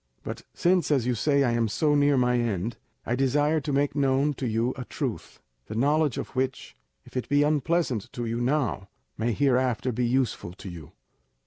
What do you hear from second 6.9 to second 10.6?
if it be unpleasant to you now, may hereafter be useful